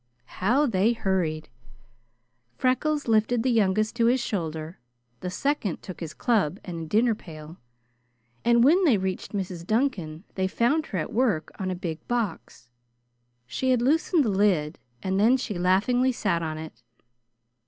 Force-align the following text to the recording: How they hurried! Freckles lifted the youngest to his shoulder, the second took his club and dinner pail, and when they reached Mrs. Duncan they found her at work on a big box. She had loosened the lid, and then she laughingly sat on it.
How 0.41 0.65
they 0.65 0.93
hurried! 0.93 1.47
Freckles 2.57 3.07
lifted 3.07 3.43
the 3.43 3.51
youngest 3.51 3.95
to 3.97 4.07
his 4.07 4.19
shoulder, 4.19 4.79
the 5.19 5.29
second 5.29 5.83
took 5.83 5.99
his 5.99 6.15
club 6.15 6.59
and 6.65 6.89
dinner 6.89 7.13
pail, 7.13 7.57
and 8.43 8.63
when 8.63 8.83
they 8.83 8.97
reached 8.97 9.31
Mrs. 9.33 9.63
Duncan 9.63 10.23
they 10.33 10.47
found 10.47 10.87
her 10.87 10.97
at 10.97 11.13
work 11.13 11.51
on 11.59 11.69
a 11.69 11.75
big 11.75 12.03
box. 12.07 12.67
She 13.45 13.69
had 13.69 13.83
loosened 13.83 14.23
the 14.25 14.29
lid, 14.29 14.79
and 15.03 15.19
then 15.19 15.37
she 15.37 15.59
laughingly 15.59 16.11
sat 16.11 16.41
on 16.41 16.57
it. 16.57 16.81